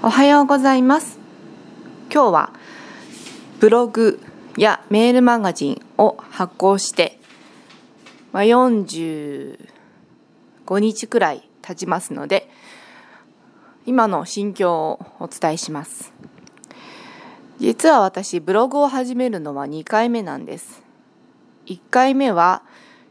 [0.00, 1.18] おはようございます。
[2.08, 2.52] 今日は
[3.58, 4.20] ブログ
[4.56, 7.18] やメールマガジンを発行して、
[8.30, 9.58] まあ、45
[10.78, 12.48] 日くらい経ちますので
[13.86, 16.12] 今の心境をお伝えします。
[17.58, 20.80] 実は私ブログを始めるのは2回目なんです。
[21.66, 22.62] 1回目は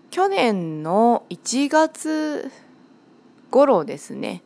[0.09, 2.49] 去年の1月
[3.51, 4.41] 頃ですね。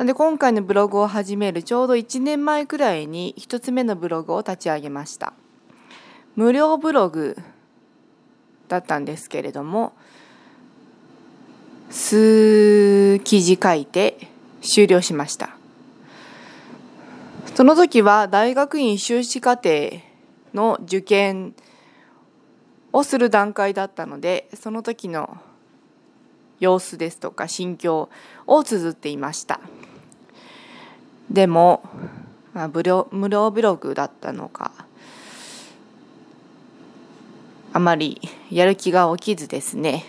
[0.00, 5.34] なんで今回のブログを始めるちょうど1年前くらいに1つ目のブログを立ち上げました。
[6.36, 7.36] 無料ブログ
[8.68, 9.92] だったんですけれども
[11.90, 14.28] 数記事書いて
[14.62, 15.50] 終了しました。
[17.54, 19.90] その時は大学院修士課程
[20.54, 21.54] の受験
[22.94, 25.36] をする段階だったのでその時の
[26.58, 28.08] 様子ですとか心境
[28.46, 29.60] を綴っていました。
[31.30, 31.82] でも、
[32.52, 34.72] まあ、無料無料ブログだったのか
[37.72, 40.04] あまりやる気が起きずですね。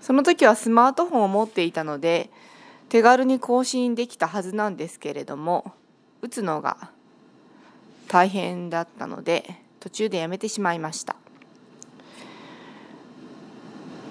[0.00, 2.30] その時はスマートフォンを持っていたので
[2.88, 5.72] 手軽に更新できたはずなんですけれども
[6.22, 6.90] 打つのが
[8.06, 11.16] 大変だったので途中でやめてしまいました。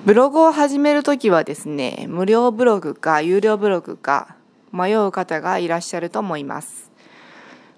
[0.05, 4.36] ブログを始める時はですね無料ブログか有料ブログか
[4.71, 6.91] 迷う方がいらっしゃると思います。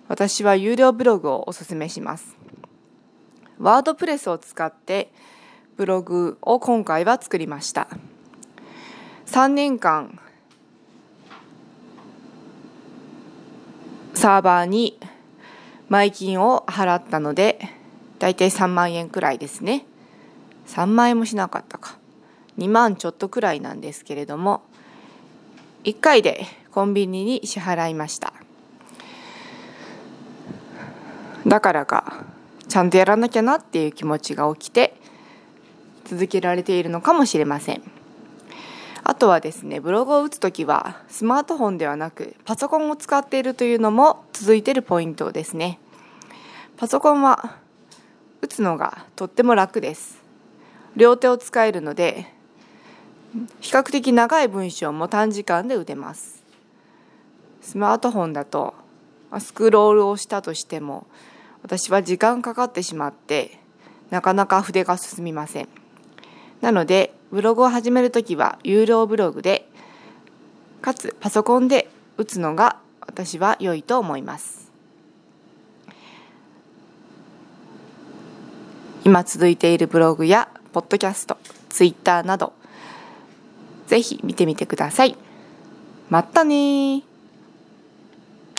[0.08, 2.36] 私は有料ブログをおすすめします。
[3.60, 5.12] ワードプレスを使って
[5.78, 7.88] ブログを今回は作りました。
[9.26, 10.20] 3年間
[14.14, 15.00] サーバーに
[15.88, 17.60] 前金を払ったので
[18.18, 19.86] だいたい3万円くらいですね。
[20.68, 21.98] 3万円もしなかったか。
[22.58, 24.64] 2万ちょっとくらいなんですけれども
[25.84, 28.34] 1回でコンビニに支払いました。
[31.48, 32.26] だからか
[32.68, 34.94] ちゃんとやらなきゃなっていう気持ちが起きて
[36.06, 37.82] 続けられているのかもしれません。
[39.04, 45.80] あとはですねブログを打つ時はスマートフォンではなくパソコンを使っているというのも続いているポイントですね。
[46.78, 47.58] パソコンは
[48.42, 50.22] 打つのがとっても楽です。
[50.96, 52.34] 両手を使えるので
[53.62, 56.44] 比較的長い文章も短時間で打てます。
[57.62, 58.74] スマートフォンだと
[59.40, 61.06] スクロールをしたとしても
[61.62, 63.60] 私は時間かかってしまって
[64.10, 65.68] なかなか筆が進みません。
[66.62, 69.70] なのでブログを始める時は有料ブログで
[70.82, 74.72] かつパソコンで打つのが私は良いと思います。
[79.06, 81.38] 今続いているブログやポッドキャスト
[81.70, 82.54] ツイッターなど
[83.90, 85.18] ぜひ見てみてください。
[86.10, 87.02] またね